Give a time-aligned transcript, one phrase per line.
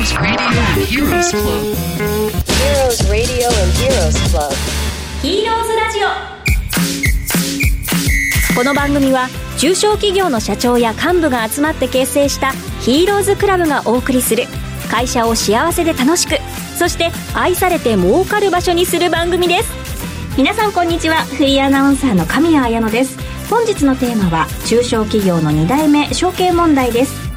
[0.00, 1.76] Heroes Radio and Heroes Club.
[2.48, 4.50] Heroes Radio and Heroes Club.
[5.20, 6.08] ヒーローズラジオ
[8.56, 9.28] この番組は
[9.58, 14.44] 中小企業の社長や幹部が集まって結成したヒーローズクラブがお送りする
[14.90, 16.38] 会社を幸せで楽しく
[16.78, 19.70] そして愛されて儲かる場所にする番組です。
[20.38, 21.24] 皆さんこんにちは。
[21.24, 23.18] フリーアナウンサーの神谷彩乃です。
[23.50, 27.29] 本日のテーマは中小企業の2代目承継問題です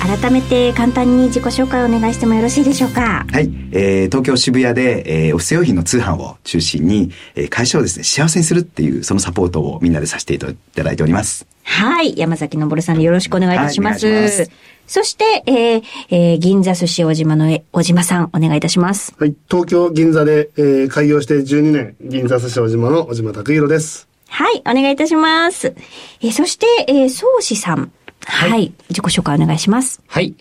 [0.00, 3.26] 改めて簡単に自己紹介をお願いしてもよろしいでしょうか？
[3.30, 10.48] はい、えー、東京渋谷で、えー、オフィス用品の通販を中心に、えー、会社をですね、幸せにするっていう、そのサポートをみんなでさせていた
[10.82, 11.46] だいております。
[11.64, 12.14] はい。
[12.16, 14.06] 山崎昇さんでよろしくお願いいたします。
[14.06, 14.50] はいお願いします
[14.86, 19.14] そして、えーえー銀座寿司小島のえ小島さん、お願いいたします。
[19.18, 19.34] はい。
[19.48, 24.08] 東京銀座で、えー開業して12年、銀座寿司小島の小島拓弘です。
[24.28, 24.60] はい。
[24.60, 25.74] お願いいたします。
[26.22, 27.92] えーそして、えー、宗志さん。
[28.26, 30.02] はい、自己紹介お願いします。
[30.06, 30.34] はい。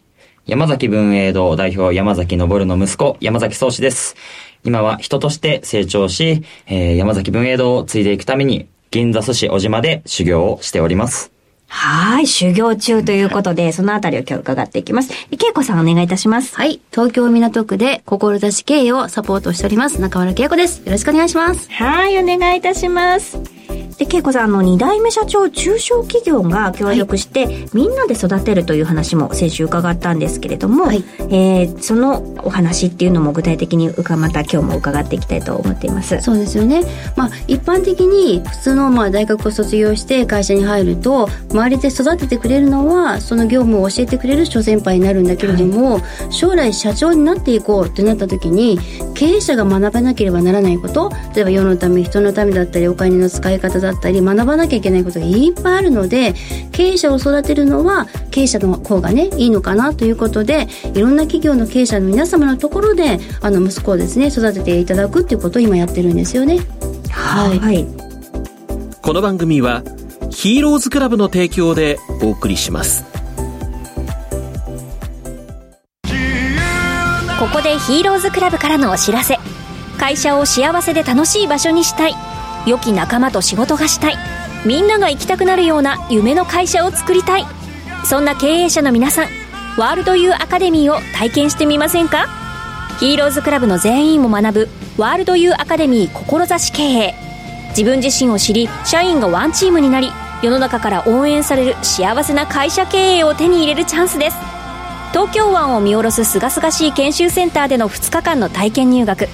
[0.46, 4.16] 山崎文栄堂代表山崎昇の息子山崎宗志です。
[4.64, 11.32] 今は人として成長し、えー山崎文栄堂を継いでいくために銀座寿司小島で修行をしております。
[11.68, 12.28] はい。
[12.28, 15.14] 修行中ということで、そのあたりを今日伺っていきます。
[15.32, 16.56] え恵子さんお願いいたします。
[16.56, 16.82] はい。
[16.90, 20.02] 東京港区で志経営をサポートしております。
[20.02, 20.82] 中村恵子です。
[20.84, 21.72] よろしくお願いします。
[21.72, 23.59] はい、お願いいたします。
[24.00, 36.20] で、恵子さん、あの、二代目社長、中小企業が協力して、みんなで育てるという話も先週伺ったんですけれども、はいえーそのお話っていうのも具体的にうかまた今日も伺っていきたいと思っています。
[36.22, 36.84] そうですよね。
[37.16, 48.80] まあ、一般的に普通のまあ大学を卒業して会社に入ると、周りで育ててくれるのは、その業務を教えてくれる諸先輩になるんだけれども、将来社長になっていこうってなった時に、
[49.14, 56.34] 経営者が学ばなければならないこと、例えば世のため、人のためだったり、お金の使い方だったり、学ばなきゃいけないことがいっぱいあるので、
[56.72, 66.60] 経営者を育てるのは、経営者の方がね、いいのかなということで、いろんな企業の経営者の皆様のところで、あの、息子をですね、育てていただくっていうことを今やってるんですよね。
[67.10, 67.86] はいはい。
[69.02, 69.84] この番組は
[70.30, 73.06] ヒーローズクラブの提供でお送りします
[77.40, 79.38] ここでヒーローズクラブからのお知らせ。
[79.98, 82.29] 会社を幸せで楽しい場所にしたい。
[82.70, 84.18] 良き仲間と仕事がしたい。
[84.66, 87.46] みんなが行きたくなるような夢の会社を作りたい。
[88.06, 89.28] そんな経営者の皆さん、
[89.78, 92.28] ワールドユーアカデミーを体験してみませんか？
[93.00, 97.16] ヒーローズクラブの全員も学ぶワールドユーアカデミー志経営。
[97.70, 104.38] 自分自身を知り、社員がワンチームになり、世の中から応援される幸せな会社経営を手に入れるチャンスです。
[105.12, 109.28] 東京湾を見下ろす清々しい研修センターでの2日間の体験入学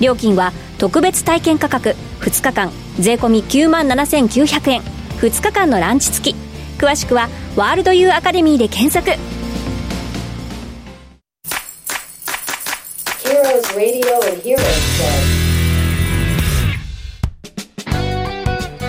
[0.00, 1.90] 料金は特別体験価格
[2.22, 4.80] 2日間税込9万7900円
[5.20, 6.36] 2日間のランチ付き
[6.76, 9.12] 詳しくはワールドユーアカデミーで検索.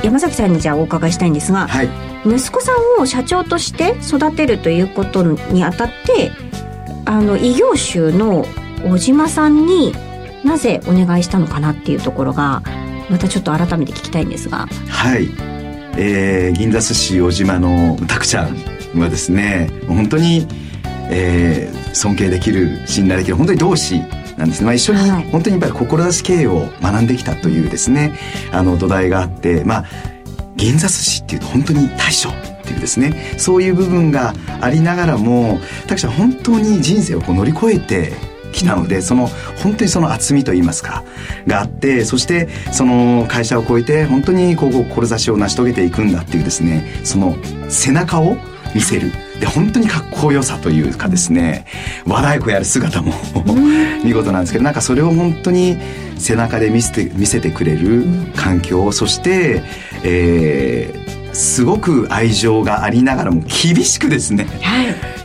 [0.04, 1.90] 山崎さんにじゃあお伺いしたいんですが、はい。
[2.26, 6.32] 息子さんを社長として育てるということにあたって
[7.06, 8.48] あの異業種の
[8.84, 9.94] 小島さんに
[10.44, 12.62] なぜお願いしたのかなっていうところが
[13.10, 15.30] またちょっと改めて聞きたいんですがはい。
[15.96, 20.48] えー、銀座寿司小島のたくちゃんはですね、本当に、
[21.10, 24.00] えー、尊敬できる、信頼できる、本当に同志
[24.38, 24.66] なんですね。
[24.66, 28.18] まあ一緒にはい本当にやっぱり志経営を学んできたというですね、
[28.52, 29.86] あの土台があって、まあ、
[30.56, 32.34] 銀座寿司っていうと本当に大将っ
[32.64, 38.14] ていうですね、そういう部分がありながらも、たくちゃん本当に人生をこう乗り越えて
[38.54, 39.28] きたので、その
[39.62, 41.04] 本当にその厚みといいますか
[41.48, 47.36] があってそしてその会社を超えて本当にこう志を成し遂げていくんだっていうですねその
[47.70, 48.38] 背中を
[48.74, 49.12] 見せる。
[49.40, 51.66] で本当にかっこよさというかですね
[52.06, 53.12] 和太鼓やる姿も
[54.04, 55.78] 見事なんですけどなんかそれを本当に
[56.18, 59.64] 背中で見せて見せてくれる環境そして、
[60.04, 64.48] えーすごく愛情がありながらも厳しくですね、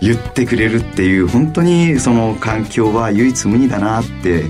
[0.01, 4.45] 言ってくれるっていう本当にその環境は唯一無二だなって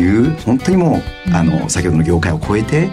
[0.00, 2.88] いう本当にもうあの先ほどの業界を超えて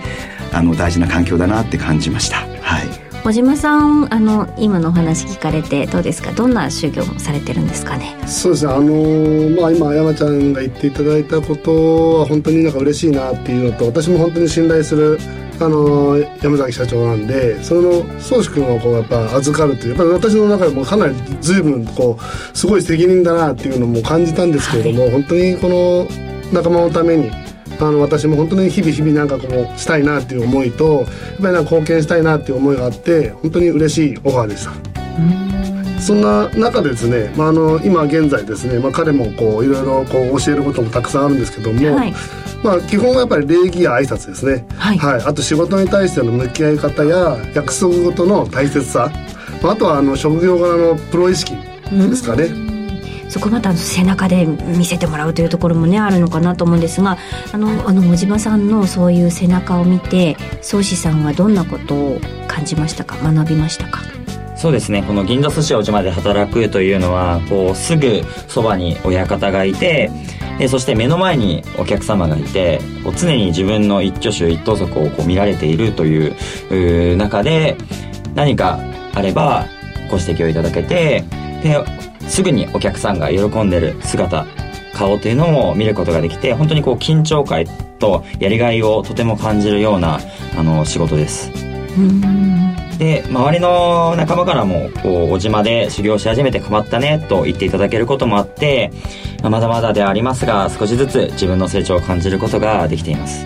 [0.52, 2.38] あの大事な環境だなって感じました。
[2.62, 2.88] はい。
[3.24, 6.32] 小島さんあの今のお話聞かれてどうですか？
[6.32, 8.16] どんな修行もされてるんですかね？
[8.26, 15.20] そうですね、あのーまあ今、山ちゃんが言っていただいたことは本当になんか嬉しいなっていうのと、私も本当に信頼する、
[15.60, 26.08] あのー山崎社長なんで、その宗志君をこうやっぱ預かるという、やっぱり私の中でもかなり随分こう、すごい責任だなっていうのも感じたんですけれども、本当にこの
[26.54, 27.32] 仲間のために、
[27.80, 34.72] あの私も本当に日々日々なんかこうしたいなっていう思いとやっぱりなんか貢献したいなっていう思いがあって本当に嬉しいオファーでした。
[36.02, 42.14] そんな中でですね、まあ、あの今現在ですね、まあ、彼もこういろいろこう教えることもたくさんあるんですけども、はい
[42.64, 45.00] まあ、基本はやっぱり礼儀や挨拶ですね、はい。
[45.00, 49.12] あと仕事に対しての向き合い方や約束事の大切さ、
[49.62, 51.54] まあ、あとはあの職業柄のプロ意識
[51.92, 52.50] ですかね、
[53.30, 57.18] そこまた背中で見せてもらうというところもねあるのかなと思うんですが
[57.54, 63.16] あのあの小島さんのそういう背中を見て宗師さんはどんなことを感じましたか？
[63.18, 64.02] 学びましたか？
[64.58, 65.04] そうですね。
[65.04, 70.10] この銀座寿司お島で働くというのはこうすぐそばに親方がいて
[70.60, 77.78] でそして目の前にお客様がいてこう常に自分の一挙手一投足をこう見られているという中で
[78.34, 78.80] 何か
[79.14, 79.66] あれば
[80.10, 81.24] ご指摘をいただけて
[81.64, 81.84] で
[82.28, 84.46] すぐにお客さんが喜んでる姿
[84.94, 87.66] 顔というのも見ることができて本当にこう緊張感
[88.00, 90.20] とやりがいをとても感じるような
[90.58, 91.52] あの仕事です。
[92.98, 98.92] で周りの仲間からもこう小島で修行し始めて変わったねと言っていただけることもあって
[99.42, 103.46] まあまだまだではありますが少しずつ自分の成長を感じることができています。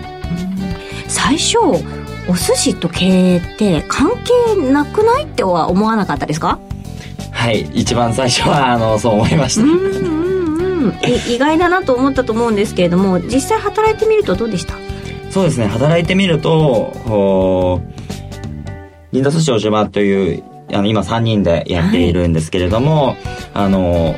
[1.08, 4.10] 最初お寿司と経営って関
[4.56, 6.58] 係なくないっては思わなかったですか？
[7.30, 10.94] はい一番最初はあのそう思いました、うんうんうん。
[11.04, 14.74] い意外だなと思ったと思うんですけれども実際働いてみるとどうでした？
[15.30, 17.80] そうですね働いてみると
[19.12, 23.16] 銀座寿司お島というあの今3人でやっているんですけれども、
[23.52, 24.14] あの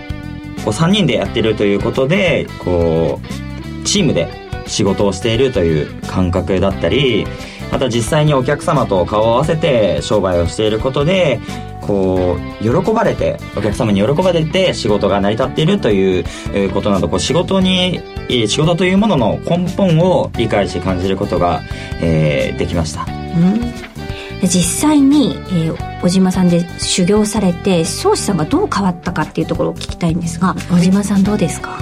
[0.64, 4.28] こう3人でやってるということでこうチームで
[4.66, 7.26] 仕事をしているという感覚だったり
[7.70, 11.40] また実際にお客様と顔を合わせて商売をしていることで
[11.82, 16.24] こう喜ばれてお客様に喜ばれて仕事が成り立っているという
[16.72, 18.00] ことなどこう仕事に
[18.48, 21.60] 仕事というものの根本を理解して感じることが、
[22.00, 23.04] えーできました。
[23.04, 23.93] で
[24.42, 31.78] 実際に、えー小島さんで修行されて宗師さんがどう変わったかっていうところを聞きたいんですが小島さんどうですか？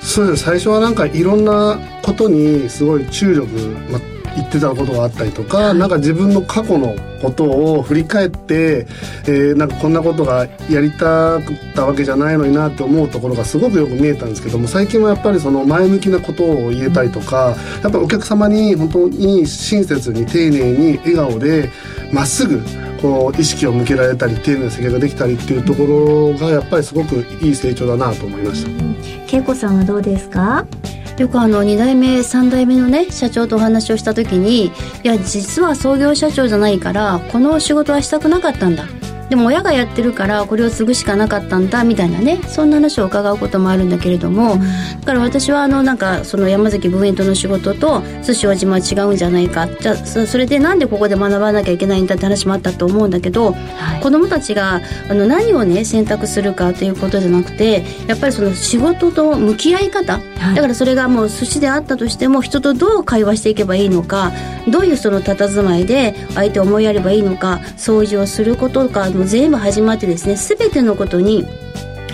[0.00, 0.44] そうです。
[0.44, 3.48] 最初はなんかいろんなことにすごい注力、
[3.90, 3.98] ま、
[4.38, 8.86] 言ってたことがあったりとか、なんか自分の過去のことを振り返って、
[9.24, 11.42] えーなんかこんなことがやりたかっ
[11.74, 21.70] たわけじゃないのになって思うところがすごくよく見えたんですけども最近はやっぱりその前向きなことを言えたりとかやっぱお客様に本当に親切に丁寧に笑顔で
[22.12, 22.62] まっすぐ
[23.00, 29.36] こう意識を向けられたり丁寧な接客ができたりっていうところがやっぱりすごくいい成長だなと思いました。
[29.36, 30.66] 恵子さんはどうですか？
[31.18, 34.70] よくあの2代目3代目のね社長とお話をした時にい
[35.02, 38.97] や実は創業社長じゃないからこの仕事はしたくなかったんだ。
[39.28, 44.56] でも親がやってるからこれを継ぐしかなかったんだみたいなねそんな話を伺うこともあるんだけれども、
[45.00, 49.68] だから私はあのなんかその山崎文園との仕事と寿司お島は違うんじゃないか。
[49.68, 53.54] じゃあそそれでなんでここで学ばなきゃいけないんだって話もあったと思うんだけど、
[54.02, 54.80] 子供たちが
[55.10, 60.18] あの何をね選択するかということじゃなくてやっぱりその仕事と向き合い方、
[60.54, 64.32] だからそれがもう寿司であったとしても人とどう会話していけばいいのか
[64.68, 71.46] どういうその佇まいで相手を思いやればいいのか掃除をすることからも全部始まってですね全てのことに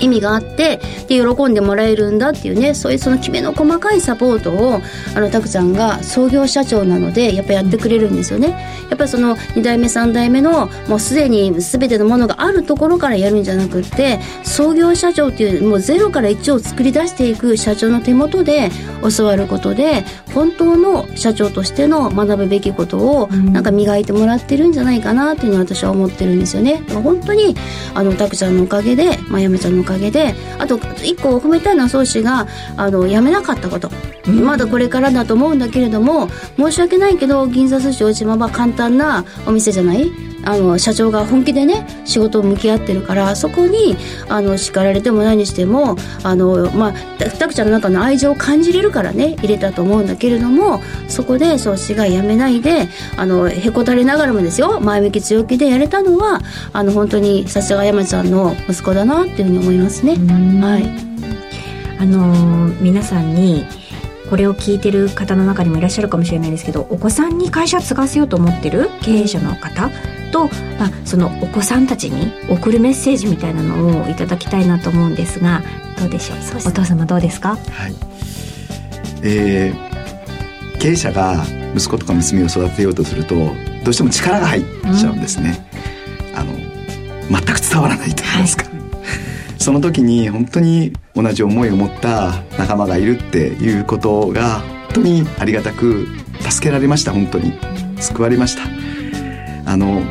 [0.00, 4.80] 意味があってで喜んでもらえるんだっていうねそういうそのきめの細かいサポートを
[5.14, 8.50] あのタクちゃんが創業社長なのでやっぱやってくれるんですよね。
[8.90, 18.70] やっぱりその2代目3代目のもうすでに全てのものがあるところからやるんじゃなくって創業社長っていうもうゼロから1を作り出していく社長の手元で
[19.16, 26.82] 教わることで本当の社長としての学ぶべきことをなんか磨いてもらってるんじゃないかなっていうのは私は思ってるんですよね。
[26.92, 27.54] 本当に
[27.94, 33.90] あのタクちゃんのおかげで、まあ、やめちゃんのおかげであと一個褒めたいのは宗師があの辞めなかったこと、
[34.26, 40.10] まだこれからだと思うんだけれども申し訳ないけど銀座寿司大島は簡単なお店じゃない？
[40.44, 43.96] あの社長が本気でね仕事を向き合ってるからそこに
[44.28, 56.40] あの叱られても何してもあの、まあ、たたくちゃんの中の愛情を感じれるからね入れたと思うんだけれどもそこで宗師が辞めないであのへこたれながらもですよ前向き強気でやれたのは
[56.72, 60.14] あの本当にさすが山ちゃんの息子だなっていうふうに思いますね。
[60.14, 60.84] はい
[62.00, 63.64] あのー皆さんに
[64.30, 69.90] これを聞いてる方の中にもいらっしゃるかもしれないですけどお子さんに会社継がせようと思ってる経営者の方
[70.34, 70.48] と、
[70.80, 75.62] まあ、そのお子さんたちに送るメッセージみたいなのをいただきたいなと思うんですが
[75.96, 76.38] どうでしょう？
[76.68, 77.56] お父様どうですか？
[77.56, 77.94] はい。
[79.22, 79.94] えー
[80.80, 84.64] 経営者が息子とか娘を育てようとするとどうしても力が入っ
[85.00, 85.66] ちゃうんですね、
[86.34, 86.52] あの
[87.30, 88.66] 全く伝わらないと言いますか、
[89.58, 96.06] その時に本当に同じ思いを持った仲間がいるっていうことが本当にありがたく
[96.40, 97.12] 助けられました。
[97.12, 97.54] 本当に
[97.98, 98.64] 救われました。
[99.64, 100.02] あの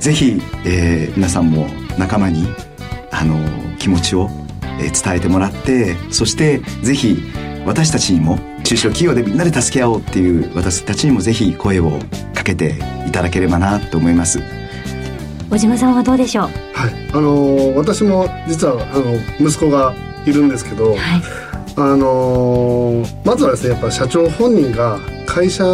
[0.00, 1.66] ぜひ、えー皆さんも
[1.98, 2.46] 仲間に
[3.12, 3.36] あの
[3.78, 4.28] 気持ちを、
[4.80, 7.18] えー伝えてもらってそしてぜひ
[7.66, 11.98] 私たちにも中小企業でみんなで助け合おうっていう私たちにもぜひ声を
[12.34, 12.76] かけて
[13.06, 14.40] いただければなと思います。
[15.50, 16.44] 小島さんはどうでしょう？
[16.72, 20.98] はい、あのー私も実はあの息子がいるんですけど、はい。
[21.76, 25.64] あのーまずはですねやっぱ社長本人が会社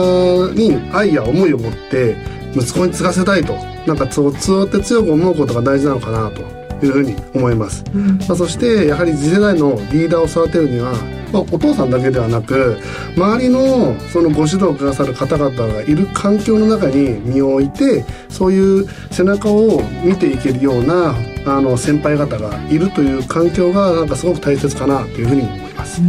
[0.55, 2.17] に愛や思いを持って
[2.55, 3.55] 息子に継がせたいと
[3.87, 6.43] なんかそうそうやって強く思うことが大事なのかなと
[6.85, 7.85] いうふうに思います、
[8.29, 10.93] まあ、そしてやはり次世代のリーダーを育てるには、
[11.33, 12.79] まあ、お父さんだけではなく
[13.17, 21.15] 周りのそのご指導くださる方々がいる環境の中に身を置いてそういう背中を見ていけるような
[21.47, 26.03] あの先輩方がいるという環境がなんかすごく大切かなというふうに思います。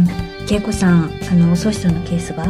[0.50, 2.46] 恵子さんあの宗師さんのケースが、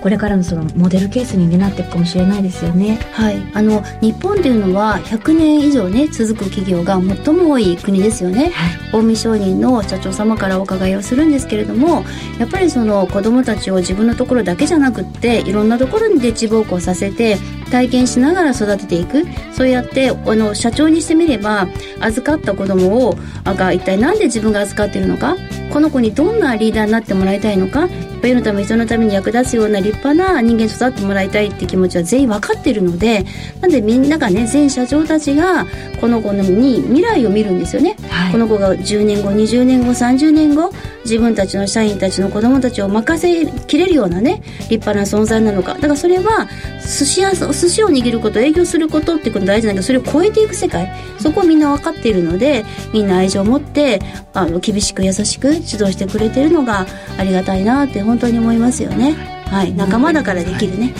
[0.00, 2.98] これからのそのモデルケースになっていくかもしれないですよね。
[3.12, 8.52] はい、あの日本っていうのは100年以上ね続く企業が最も多い国ですよね、
[8.92, 12.04] 近江商人の社長様からお伺いをするんですけれども
[12.38, 17.36] やっぱりその子どもたちを自分のところだけじゃなくっていろんなところにで地奉公させて
[17.70, 19.24] 体験しながら育てていく。
[19.52, 21.68] そうやってあの社長にしてみれば
[22.00, 25.36] 預かった子供をあが一体何で自分が預かっているのか？
[25.70, 27.88] この子にどんなリーダーになってもらいたいのか
[28.28, 33.24] 世のため人のために役立つような立派な人間に育ってもらいたいって気持ちは全員分かっているので
[33.60, 35.66] なんでみんながね全社長たちが
[36.00, 37.96] この子に未来を見るんですよね、
[38.32, 40.70] この子が10年後20年後30年後
[41.04, 45.74] 自分たちの社員たちの子供たちを任せきれるようなね立派な存在なのか。
[45.74, 46.46] だからそれは
[46.82, 50.90] 寿司屋寿司を握ること営業することってこと大事なんだけどそれを超えていく世界。
[51.18, 54.00] そこをみんな分かっているのでみんな愛情を持って
[54.32, 56.86] あの厳しく優しく指導してくれてるのが
[57.18, 59.14] ありがたいなって本当に思いますよね。
[59.50, 59.72] はい。
[59.74, 60.92] 仲間だからできるね、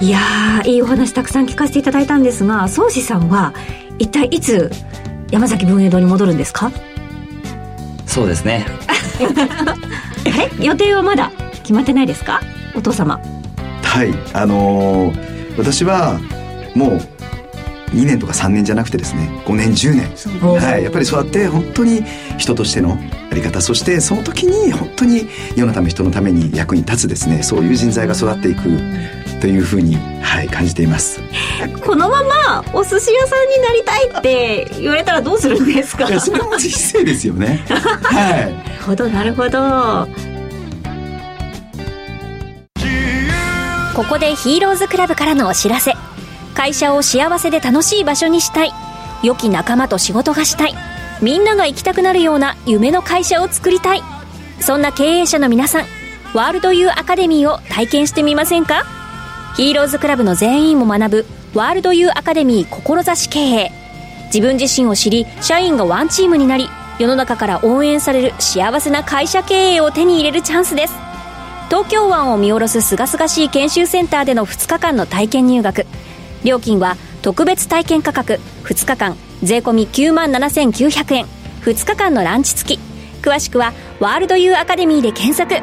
[0.00, 0.08] い。
[0.10, 3.54] やーいいお話たくさん聞かせていただいたんですが宗師さんは
[3.98, 4.70] 一体いつ
[5.30, 6.70] 山崎文栄堂に戻るんですか？
[8.06, 8.66] そうですね。
[10.26, 11.30] え予定はまだ？
[11.62, 12.40] 決まってないですか？
[12.74, 13.20] お父様。
[13.82, 14.12] はい。
[14.32, 16.18] あのー私は
[16.74, 17.00] もう
[17.92, 20.10] 2年とか3年じゃなくてですね5年10年。
[20.40, 22.02] はい、やっぱりそうやって本当に
[22.38, 22.98] 人としての
[23.30, 28.62] あり方そしてその時に本当に世のため人のために役に立つですねそういう人材が育っていく
[29.40, 31.20] というふうに、はい、感じています。
[31.84, 36.08] このままお寿司屋さんになりたいって言われたらどうするんですか？
[36.08, 37.64] いやそれはまず失礼ですよね。
[37.68, 38.44] はい。
[38.44, 38.54] なる
[38.84, 40.08] ほどなるほど。
[43.94, 45.94] ここでヒーローズクラブからのお知らせ
[46.60, 48.72] 会社を幸せで楽しい場所にしたい。
[49.22, 50.74] 良き仲間と仕事がしたい。
[51.22, 54.02] みんなが行きたくなるような夢の会社を作りたい。
[54.60, 55.86] そんな経営者の皆さん
[56.34, 58.84] ワールドユーアカデミーを体験してみませんか？
[59.56, 63.72] ヒーローズクラブの全員も学ぶワールドユーアカデミー志経営。
[64.26, 70.94] 自分自身を知り社員がワンチームになり世の中から応援される幸せな会社経営を手に入れるチャンスです。
[71.70, 75.86] 東京湾を見下ろす清々しい研修センターでの2日間の体験入学。
[76.44, 81.26] 料金は特別体験価格2日間税込9万7900円。
[81.62, 82.80] 2日間のランチ付き。
[83.22, 85.54] 詳しくはワールドユーアカデミーで検索。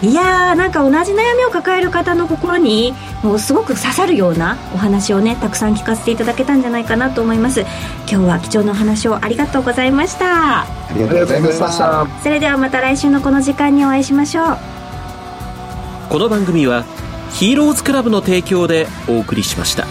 [0.00, 7.60] いやーなんか同じ悩みを抱える方の心にもうすごく刺さるようなお話をねたくさん聞かせていただけたんじゃないかなと思います。
[7.60, 10.62] 今日は貴重なお話をありがとうございました。
[10.62, 12.06] ありがとうございました。
[12.22, 14.58] それではまた来週のこの時間にお会いしましょう。
[16.08, 16.84] この番組は
[17.32, 19.86] ヒーローズクラブの提供でお送りしました